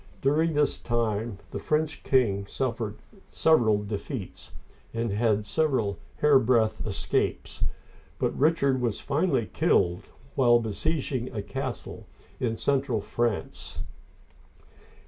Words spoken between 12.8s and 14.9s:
France (11^).